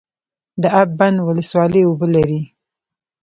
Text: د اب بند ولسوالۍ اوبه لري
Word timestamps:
د 0.61 0.63
اب 0.81 0.89
بند 0.99 1.17
ولسوالۍ 1.27 1.81
اوبه 1.85 2.07
لري 2.15 2.41